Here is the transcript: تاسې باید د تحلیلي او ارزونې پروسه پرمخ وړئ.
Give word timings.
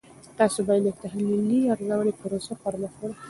تاسې 0.37 0.59
باید 0.67 0.83
د 0.85 0.89
تحلیلي 1.01 1.61
او 1.67 1.71
ارزونې 1.75 2.13
پروسه 2.19 2.53
پرمخ 2.61 2.93
وړئ. 2.97 3.15